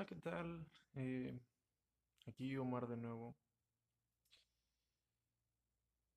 [0.00, 0.66] Hola, ¿qué tal?
[0.94, 1.38] Eh,
[2.26, 3.36] aquí Omar de nuevo.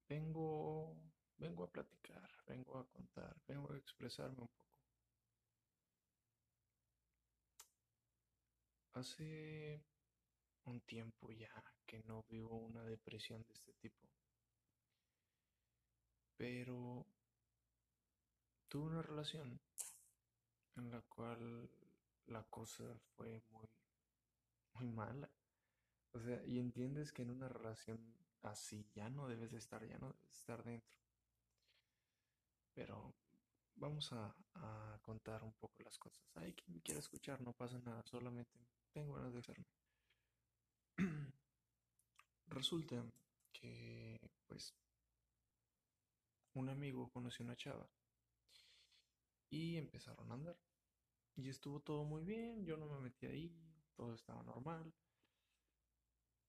[0.07, 0.95] Vengo,
[1.37, 4.71] vengo a platicar, vengo a contar, vengo a expresarme un poco.
[8.93, 9.83] Hace
[10.63, 11.53] un tiempo ya
[11.85, 14.07] que no vivo una depresión de este tipo,
[16.37, 17.05] pero
[18.69, 19.59] tuve una relación
[20.77, 21.69] en la cual
[22.27, 22.83] la cosa
[23.15, 23.67] fue muy,
[24.73, 25.29] muy mala.
[26.13, 27.99] O sea, y entiendes que en una relación
[28.43, 30.97] así ya no debes de estar, ya no debes de estar dentro.
[32.73, 33.13] Pero
[33.75, 36.23] vamos a, a contar un poco las cosas.
[36.35, 38.51] Hay quien me quiera escuchar, no pasa nada, solamente
[38.91, 39.65] tengo ganas de hacerme.
[42.47, 43.03] Resulta
[43.51, 44.75] que, pues,
[46.53, 47.89] un amigo conoció una chava
[49.49, 50.57] y empezaron a andar.
[51.35, 53.55] Y estuvo todo muy bien, yo no me metí ahí,
[53.95, 54.91] todo estaba normal.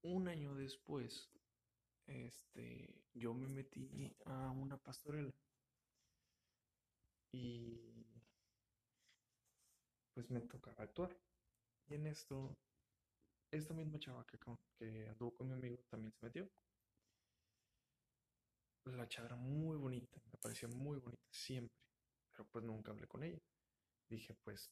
[0.03, 1.29] Un año después,
[2.07, 5.35] este, yo me metí a una pastorela
[7.33, 8.07] y
[10.15, 11.17] pues me tocaba actuar.
[11.89, 12.57] Y en esto,
[13.51, 14.39] esta misma chava que,
[14.79, 16.51] que anduvo con mi amigo también se metió.
[18.87, 21.77] La chava era muy bonita, me parecía muy bonita siempre,
[22.31, 23.41] pero pues nunca hablé con ella.
[24.09, 24.71] Dije, pues,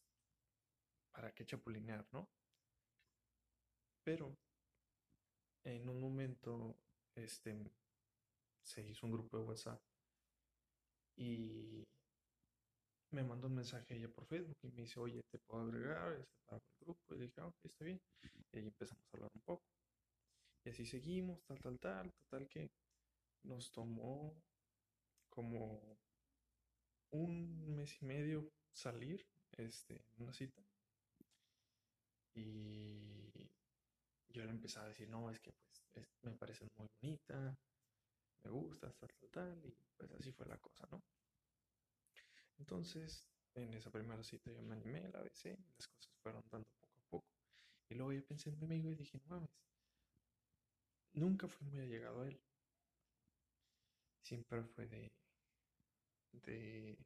[1.11, 2.29] ¿para qué chapulinear, no?
[4.05, 4.37] Pero
[5.65, 6.77] en un momento,
[7.15, 7.71] este,
[8.63, 9.81] se hizo un grupo de WhatsApp
[11.17, 11.85] y
[13.11, 16.41] me mandó un mensaje ella por Facebook y me dice, oye, te puedo agregar este,
[16.47, 17.15] para el grupo.
[17.15, 18.01] Y dije, ah, ok, está bien.
[18.53, 19.63] Y ahí empezamos a hablar un poco.
[20.65, 22.71] Y así seguimos, tal, tal, tal, total que
[23.43, 24.35] nos tomó
[25.29, 25.99] como
[27.11, 30.63] un mes y medio salir, este, en una cita.
[32.35, 33.51] Y
[34.29, 37.57] yo le empezaba a decir, no, es que pues es- me parece muy bonita,
[38.45, 41.03] me gusta, tal, tal, tal, y pues así fue la cosa, ¿no?
[42.59, 46.67] Entonces, en esa primera cita yo me animé, la besé, y las cosas fueron dando
[46.81, 47.27] poco a poco.
[47.91, 49.51] Y luego yo pensé en mi amigo y dije, no mames,
[51.15, 52.39] nunca fui muy allegado a él,
[54.23, 55.13] siempre fue de,
[56.33, 56.97] de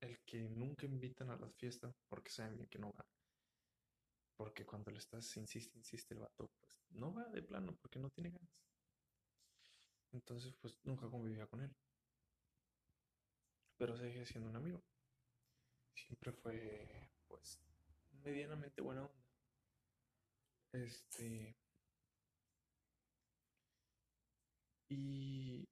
[0.00, 3.06] el que nunca invitan a las fiestas porque saben bien que no va.
[4.36, 8.10] Porque cuando le estás, insiste, insiste el vato, pues no va de plano porque no
[8.10, 8.50] tiene ganas.
[10.12, 11.74] Entonces, pues nunca convivía con él.
[13.76, 14.82] Pero seguía siendo un amigo.
[15.94, 17.58] Siempre fue, pues,
[18.24, 19.28] medianamente buena onda.
[20.72, 21.56] Este,
[24.90, 25.66] y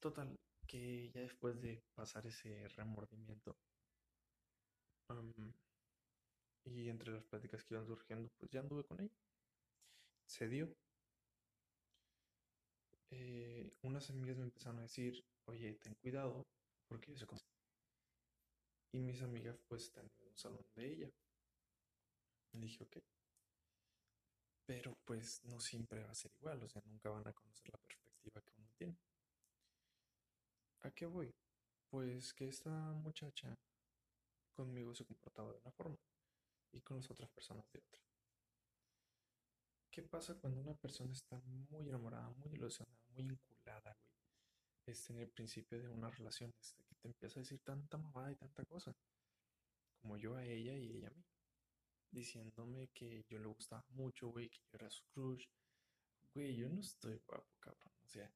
[0.00, 0.38] total,
[0.70, 3.56] que ya después de pasar ese remordimiento,
[6.64, 9.16] y entre las pláticas que iban surgiendo, pues ya anduve con ella.
[10.26, 10.72] Se dio.
[13.10, 16.46] Eh, unas amigas me empezaron a decir, oye, ten cuidado,
[16.86, 17.40] porque cómo.
[18.92, 21.10] Y mis amigas pues están en un salón de ella.
[22.52, 22.98] Y dije, ok.
[24.66, 27.78] Pero pues no siempre va a ser igual, o sea, nunca van a conocer la
[27.78, 27.89] tiene.
[30.82, 31.34] ¿A qué voy?
[31.90, 33.58] Pues que esta muchacha
[34.52, 35.98] conmigo se comportaba de una forma
[36.72, 38.00] y con las otras personas de otra.
[39.90, 41.38] ¿Qué pasa cuando una persona está
[41.70, 44.10] muy enamorada, muy ilusionada, muy vinculada, güey?
[44.86, 48.32] Este, en el principio de una relación, este, que te empieza a decir tanta mamada
[48.32, 48.94] y tanta cosa,
[50.00, 51.24] como yo a ella y ella a mí,
[52.10, 55.46] diciéndome que yo le gustaba mucho, güey, que yo era su crush.
[56.32, 57.92] Güey, yo no estoy guapo, cabrón.
[58.04, 58.32] O sea,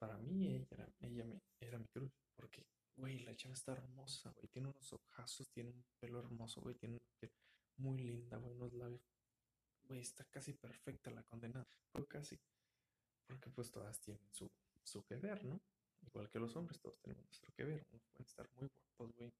[0.00, 2.66] para mí ella era, ella me, era mi crush, porque,
[2.96, 6.96] güey, la chava está hermosa, güey, tiene unos ojazos, tiene un pelo hermoso, güey, tiene
[6.96, 7.32] una piel
[7.76, 9.02] muy linda, güey, unos labios
[9.90, 11.66] güey, está casi perfecta la condenada.
[11.92, 12.38] Pero casi.
[13.26, 14.48] Porque pues todas tienen su,
[14.84, 15.60] su que ver, ¿no?
[16.06, 17.84] Igual que los hombres, todos tenemos nuestro que ver.
[17.86, 19.32] Pueden estar muy guapos, güey,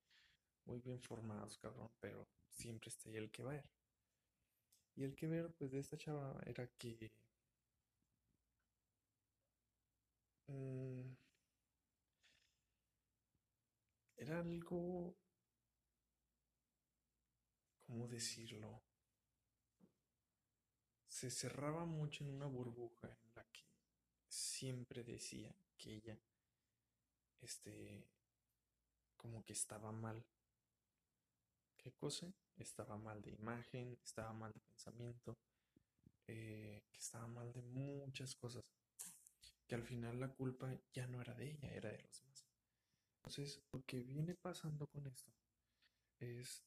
[0.66, 3.64] muy bien formados, cabrón, pero siempre está ahí el que ver.
[4.96, 7.12] Y el que ver, pues, de esta chava era que
[10.50, 11.16] mm,
[14.16, 15.16] era algo,
[17.86, 18.82] ¿cómo decirlo?
[21.08, 23.64] Se cerraba mucho en una burbuja en la que
[24.28, 26.18] siempre decía que ella,
[27.40, 28.06] este,
[29.16, 30.24] como que estaba mal.
[31.76, 32.32] ¿Qué cosa?
[32.56, 35.38] Estaba mal de imagen, estaba mal de pensamiento,
[36.26, 38.62] eh, que estaba mal de muchas cosas,
[39.70, 42.44] que al final la culpa ya no era de ella, era de los demás.
[43.18, 45.30] Entonces, lo que viene pasando con esto
[46.18, 46.64] es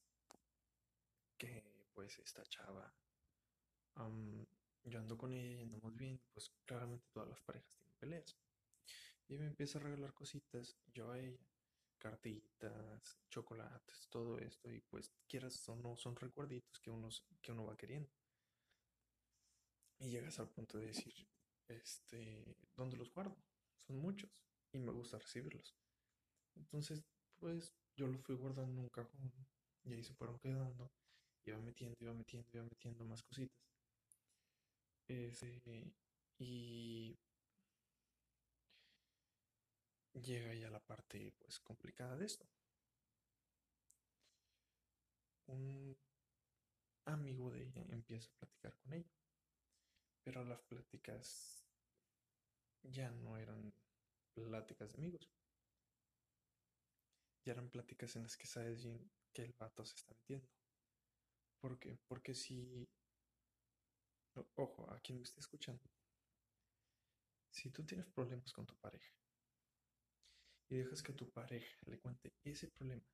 [1.38, 2.96] que pues esta chava,
[4.86, 8.38] yo ando con ella y andamos bien, pues claramente todas las parejas tienen peleas.
[9.28, 11.46] Y me empieza a regalar cositas, yo a ella,
[11.98, 17.10] cartitas, chocolates, todo esto, y pues quieras o no, son recuerditos que uno,
[17.42, 18.10] que uno va queriendo.
[20.00, 21.14] Y llegas al punto de decir,
[21.68, 23.38] este, ¿dónde los guardo?
[23.88, 24.30] Son muchos
[24.72, 25.76] y me gusta recibirlos.
[26.56, 27.04] Entonces,
[27.38, 29.32] pues yo los fui guardando en un cajón
[29.84, 30.92] y ahí se fueron quedando.
[31.46, 33.58] Iba metiendo, iba metiendo, iba metiendo más cositas.
[35.08, 35.62] Ese,
[36.40, 37.20] y
[40.14, 42.48] llega ya la parte pues complicada de esto.
[45.48, 45.98] Un
[47.06, 49.12] amigo de ella empieza a platicar con ella,
[50.24, 51.66] pero las pláticas
[52.84, 53.74] ya no eran
[54.34, 55.30] pláticas de amigos.
[57.46, 60.48] Ya eran pláticas en las que sabes bien que el vato se está metiendo.
[61.62, 61.98] ¿Por qué?
[62.08, 62.88] Porque si...
[64.56, 65.84] Ojo, a quien me esté escuchando.
[67.52, 69.14] Si tú tienes problemas con tu pareja
[70.70, 73.06] y dejas que tu pareja le cuente ese problema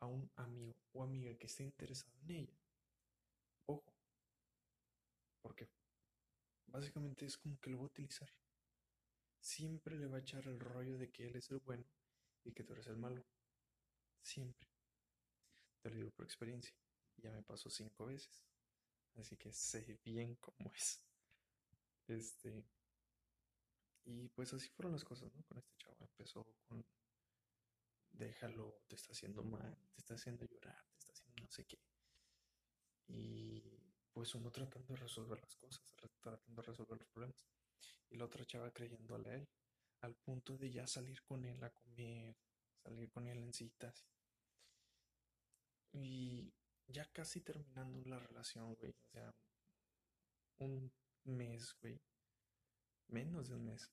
[0.00, 2.58] a un amigo o amiga que esté interesado en ella,
[3.66, 3.92] ojo,
[5.42, 5.68] porque
[6.72, 8.28] básicamente es como que lo va a utilizar.
[9.38, 11.84] Siempre le va a echar el rollo de que él es el bueno
[12.44, 13.24] y que tú eres el malo.
[14.22, 14.68] Siempre.
[15.80, 16.74] Te lo digo por experiencia.
[17.16, 18.44] Ya me pasó cinco veces.
[19.14, 21.04] Así que sé bien cómo es.
[22.08, 22.64] Este.
[24.04, 25.42] Y pues así fueron las cosas, ¿no?
[25.44, 25.98] Con este chavo.
[26.00, 26.84] Empezó con.
[28.12, 31.80] Déjalo, te está haciendo mal, te está haciendo llorar, te está haciendo no sé qué.
[33.08, 33.61] Y
[34.12, 35.82] pues uno tratando de resolver las cosas,
[36.20, 37.46] tratando de resolver los problemas.
[38.10, 39.48] Y la otra chava creyéndole a él,
[40.00, 42.36] al punto de ya salir con él a comer,
[42.82, 44.04] salir con él en citas.
[45.92, 46.52] Y
[46.88, 48.92] ya casi terminando la relación, güey.
[48.92, 49.34] O sea,
[50.58, 50.92] un
[51.24, 52.00] mes, güey.
[53.08, 53.90] Menos de un mes.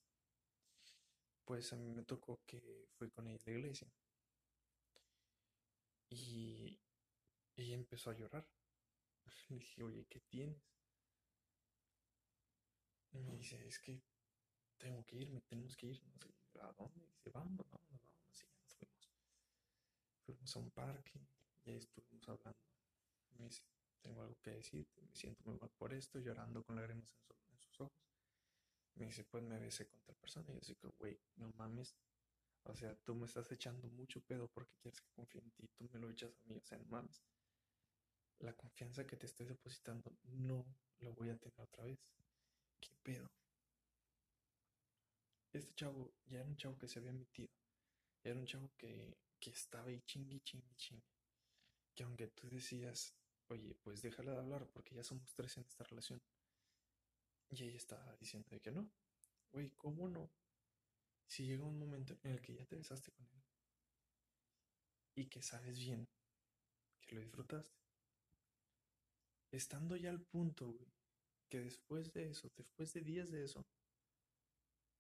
[1.46, 3.92] Pues a mí me tocó que fui con ella a la iglesia.
[6.10, 6.80] Y
[7.56, 8.48] ella empezó a llorar.
[9.50, 10.62] Le dije, oye, ¿qué tienes?
[13.12, 14.02] Y me dice, es que
[14.78, 17.04] tengo que irme, tenemos que ir, no sé, ¿a dónde?
[17.04, 19.12] Y dice, vamos, vamos, vamos, y ya nos fuimos.
[20.26, 21.20] Fuimos a un parque
[21.66, 22.60] y ahí estuvimos hablando.
[23.38, 23.64] Me dice,
[24.02, 27.60] tengo algo que decirte, me siento muy mal por esto, llorando con lágrimas en, en
[27.60, 28.10] sus ojos.
[28.96, 30.52] Me dice, pues me besé con tal persona.
[30.54, 31.96] Y yo digo, güey, no mames.
[32.64, 35.90] O sea, tú me estás echando mucho pedo porque quieres que confíe en ti, tú
[35.92, 37.22] me lo echas a mí, o sea, no mames.
[38.40, 40.66] La confianza que te estoy depositando no
[41.00, 42.00] lo voy a tener otra vez.
[42.80, 43.30] ¿Qué pedo?
[45.52, 47.50] Este chavo ya era un chavo que se había metido.
[48.24, 51.04] Era un chavo que, que estaba ahí chingui, chingui, chingui.
[51.94, 53.14] Que aunque tú decías,
[53.48, 56.22] oye, pues déjala de hablar porque ya somos tres en esta relación.
[57.50, 58.90] Y ella estaba diciendo de que no.
[59.52, 60.32] Güey, ¿cómo no?
[61.28, 63.44] Si llega un momento en el que ya te besaste con él
[65.16, 66.08] y que sabes bien
[67.02, 67.79] que lo disfrutaste,
[69.52, 70.92] estando ya al punto, güey,
[71.50, 73.66] que después de eso, después de días de eso,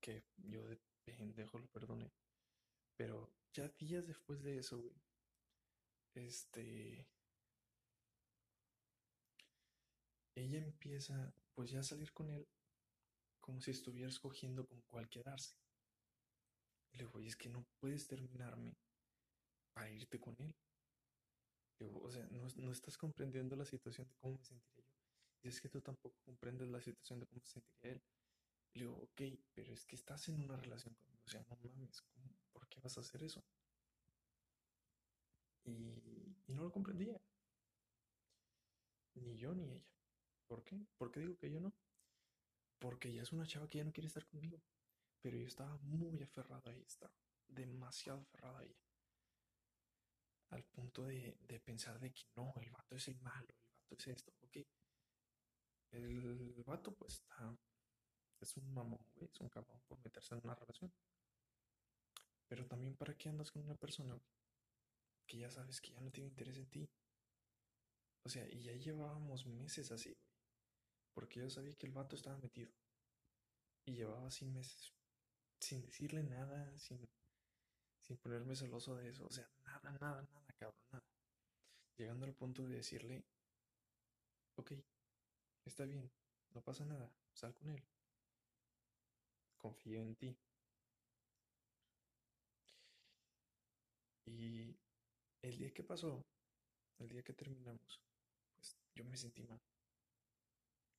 [0.01, 2.11] que yo de pendejo lo perdoné,
[2.95, 4.95] pero ya días después de eso, güey,
[6.15, 7.07] este,
[10.35, 12.47] ella empieza pues ya a salir con él
[13.49, 15.56] como si estuviera escogiendo con cuál quedarse.
[16.91, 18.75] Y le digo, es que no puedes terminarme
[19.73, 20.56] para irte con él.
[21.86, 24.94] O sea, no, no, estás comprendiendo la situación de cómo me sentiría yo.
[25.42, 28.04] Y es que tú tampoco comprendes la situación de cómo se sentiría él.
[28.74, 29.21] Le digo, ok,
[29.54, 31.24] pero es que estás en una relación conmigo.
[31.26, 32.04] O sea, no mames,
[32.52, 33.44] ¿por qué vas a hacer eso?
[35.64, 37.19] Y, y no lo comprendía.
[39.16, 39.86] Ni yo ni ella.
[40.48, 40.86] ¿Por qué?
[40.98, 41.74] ¿Por qué digo que yo no?
[42.80, 44.62] Porque ella es una chava que ya no quiere estar conmigo.
[45.21, 47.14] Pero yo estaba muy aferrado a ella, estaba
[47.48, 48.88] demasiado aferrado a ella.
[50.49, 53.95] Al punto de, de pensar de que no, el vato es el malo, el vato
[53.95, 54.57] es esto, ok.
[55.91, 57.56] El vato pues está,
[58.39, 60.91] es un mamón, güey, es un cabrón por meterse en una relación.
[62.47, 64.19] Pero también para qué andas con una persona
[65.27, 66.89] que ya sabes que ya no tiene interés en ti.
[68.23, 70.29] O sea, y ya llevábamos meses así, güey.
[71.13, 72.71] Porque yo sabía que el vato estaba metido.
[73.85, 74.94] Y llevaba así meses
[75.59, 77.07] sin decirle nada, sin,
[78.09, 79.23] sin ponerme celoso de eso.
[79.28, 81.06] O sea, nada, nada, nada, cabrón, nada.
[81.95, 83.23] Llegando al punto de decirle,
[84.56, 84.71] ok,
[85.69, 86.11] Está bien,
[86.56, 87.83] no pasa nada, sal con él.
[89.56, 90.35] Confío en ti.
[94.25, 94.75] Y
[95.44, 96.25] el día que pasó,
[96.97, 98.01] el día que terminamos,
[98.56, 99.61] pues yo me sentí mal.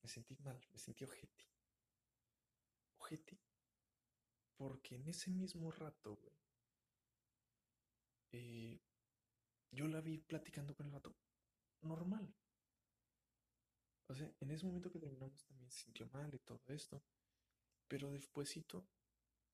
[0.03, 1.49] Me sentí mal, me sentí ojete.
[2.99, 3.41] Ojete.
[4.57, 6.41] Porque en ese mismo rato, güey,
[8.33, 8.81] eh,
[9.73, 11.15] yo la vi platicando con el vato
[11.83, 12.35] normal.
[14.09, 17.03] O sea, en ese momento que terminamos también se sintió mal y todo esto.
[17.87, 18.87] Pero despuésito,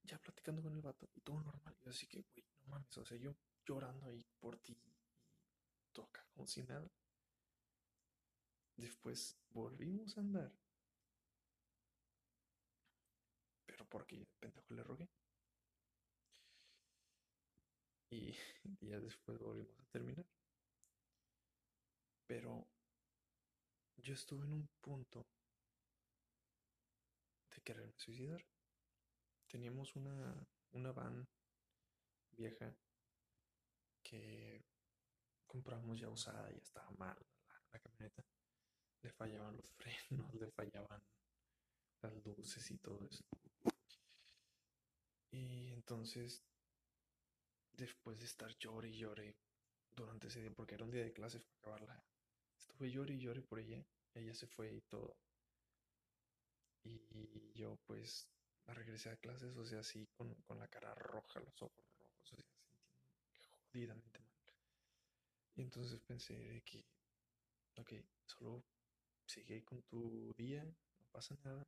[0.02, 1.76] ya platicando con el vato y todo normal.
[1.84, 4.96] Y así que, güey, no mames, o sea, yo llorando ahí por ti y
[6.00, 6.90] acá como si nada.
[8.76, 10.52] Después volvimos a andar.
[13.64, 15.08] Pero porque yo pendejo le rogué.
[18.10, 18.34] Y
[18.80, 20.26] días después volvimos a terminar.
[22.26, 22.66] Pero
[23.96, 25.26] yo estuve en un punto
[27.54, 28.44] de quererme suicidar.
[29.48, 31.26] Teníamos una, una van
[32.32, 32.76] vieja
[34.02, 34.64] que
[35.46, 37.16] compramos ya usada, ya estaba mal
[37.72, 38.24] la camioneta.
[39.02, 41.02] Le fallaban los frenos, le fallaban
[42.02, 43.24] las luces y todo eso.
[45.30, 46.42] Y entonces,
[47.76, 49.36] después de estar llore y llore
[49.94, 52.04] durante ese día, porque era un día de clases para acabarla,
[52.58, 53.84] estuve llore y llore por ella.
[54.14, 55.16] Ella se fue y todo.
[56.84, 58.28] Y yo pues
[58.66, 62.26] regresé a clases, o sea, así con, con la cara roja, los ojos rojos, o
[62.26, 62.38] sea,
[63.02, 64.36] sintiendo jodidamente mal.
[65.54, 66.84] Y entonces pensé de que,
[67.76, 67.92] ok,
[68.26, 68.64] solo
[69.26, 71.66] sigue con tu día, no pasa nada.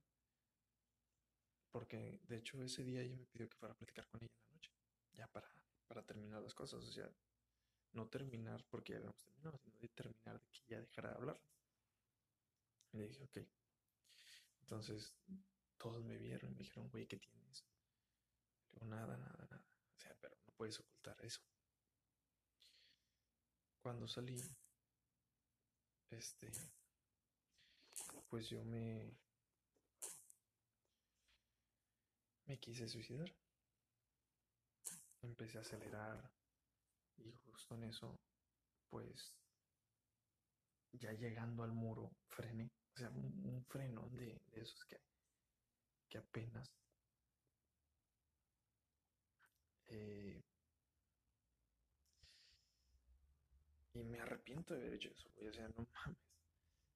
[1.71, 4.45] Porque de hecho ese día ella me pidió que fuera a platicar con ella en
[4.45, 4.73] la noche,
[5.13, 5.49] ya para,
[5.89, 7.11] para terminar las cosas, o sea,
[7.93, 11.41] no terminar porque ya habíamos terminado, sino de terminar de que ya dejara de hablar.
[12.93, 13.39] Y le dije, ok.
[14.61, 15.15] Entonces
[15.79, 17.65] todos me vieron y me dijeron, güey, ¿qué tienes?
[18.71, 19.65] Digo, nada, nada, nada.
[19.97, 21.41] O sea, pero no puedes ocultar eso.
[23.81, 24.39] Cuando salí,
[26.11, 26.51] este,
[28.29, 29.17] pues yo me,
[32.47, 33.33] me quise suicidar.
[35.23, 36.31] Empecé a acelerar
[37.19, 38.19] y justo en eso,
[38.91, 39.35] pues,
[40.93, 42.71] ya llegando al muro, frené.
[42.95, 45.01] O sea, un, un freno de, esos que,
[46.09, 46.69] que apenas
[49.89, 50.43] eh,
[53.95, 55.49] y me arrepiento de haber hecho eso, güey.
[55.49, 56.19] O sea, no mames.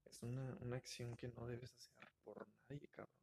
[0.05, 3.17] Es una, una acción que no debes hacer por nadie, cabrón.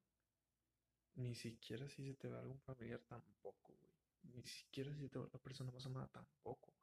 [1.15, 3.73] Ni siquiera si se te va algún familiar tampoco.
[4.23, 6.73] Ni siquiera si te la persona más amada tampoco.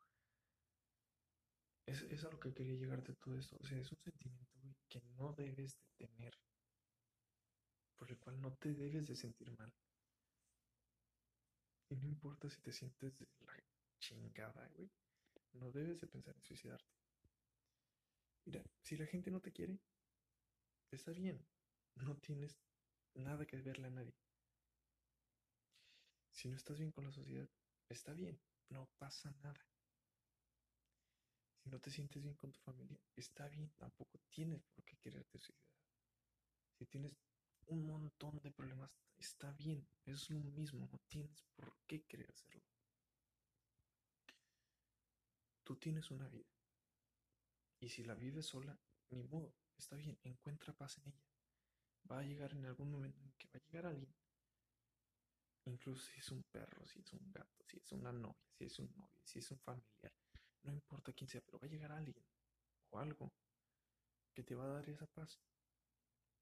[1.86, 3.56] Es, es a lo que quería llegar de todo esto.
[3.60, 6.34] O sea, es un sentimiento, güey, que no debes de tener.
[7.96, 9.72] Por el cual no te debes de sentir mal.
[11.88, 13.56] Y no importa si te sientes la
[13.98, 14.90] chingada, güey.
[15.52, 16.92] No debes de pensar en suicidarte.
[18.44, 19.78] Mira, si la gente no te quiere,
[20.90, 21.44] está bien.
[21.96, 22.56] No tienes
[23.14, 24.14] nada que verle a nadie.
[26.36, 27.48] Si no estás bien con la sociedad,
[27.88, 28.38] está bien.
[28.68, 29.66] No pasa nada.
[31.62, 33.72] Si no te sientes bien con tu familia, está bien.
[33.78, 35.72] Tampoco tienes por qué quererte suicidar.
[36.78, 37.16] Si tienes
[37.68, 39.88] un montón de problemas, está bien.
[40.04, 40.86] Es lo mismo.
[40.92, 42.62] No tienes por qué querer hacerlo.
[45.64, 46.52] Tú tienes una vida.
[47.80, 48.78] Y si la vives sola,
[49.08, 51.24] ni modo, está bien, encuentra paz en ella.
[52.10, 54.14] Va a llegar en algún momento en que va a llegar alguien.
[55.66, 58.78] Incluso si es un perro, si es un gato, si es una novia, si es
[58.78, 60.12] un novio, si es un familiar.
[60.62, 62.24] No importa quién sea, pero va a llegar alguien
[62.90, 63.32] o algo
[64.32, 65.40] que te va a dar esa paz.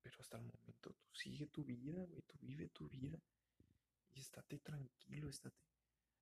[0.03, 3.19] Pero hasta el momento tú sigue tu vida, güey, tú vive tu vida.
[4.13, 5.57] Y estate tranquilo, estate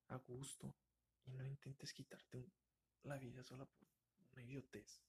[0.09, 0.76] a gusto.
[1.25, 2.52] Y no intentes quitarte
[3.02, 3.88] la vida sola por
[4.32, 5.02] una idiotez.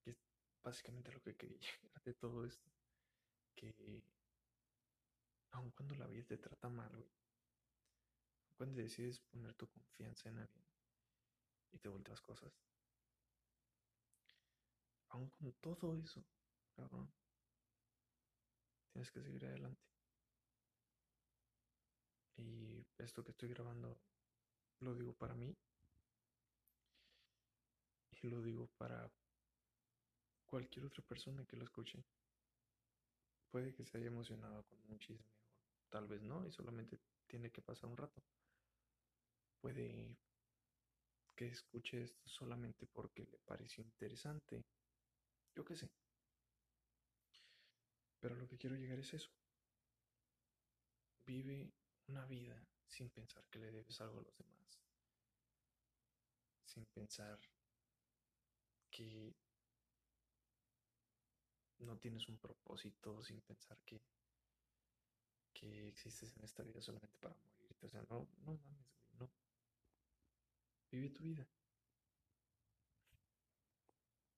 [0.00, 0.18] Que es
[0.62, 1.58] básicamente lo que quería
[2.04, 2.70] de todo esto.
[3.56, 3.74] Que
[5.52, 7.10] aun cuando la vida te trata mal, güey.
[8.56, 10.64] Cuando decides poner tu confianza en alguien
[11.70, 12.52] y te vueltas cosas.
[15.10, 16.24] Aun con todo eso,
[16.74, 17.12] cabrón.
[18.92, 19.86] Tienes que seguir adelante.
[22.36, 24.00] Y esto que estoy grabando
[24.80, 25.56] lo digo para mí
[28.22, 29.10] y lo digo para
[30.46, 32.04] cualquier otra persona que lo escuche.
[33.50, 35.32] Puede que se haya emocionado con un chisme
[35.80, 38.22] o tal vez no y solamente tiene que pasar un rato.
[39.60, 40.16] Puede
[41.34, 44.64] que escuche esto solamente porque le pareció interesante.
[45.54, 45.88] Yo qué sé.
[48.20, 49.30] Pero lo que quiero llegar es eso.
[51.24, 51.72] Vive
[52.08, 54.80] una vida sin pensar que le debes algo a los demás,
[56.64, 57.38] sin pensar
[58.90, 59.36] que
[61.80, 64.00] no tienes un propósito sin pensar que,
[65.52, 67.86] que existes en esta vida solamente para morirte.
[67.86, 69.30] O sea, no, no mames, no.
[70.90, 71.46] Vive tu vida.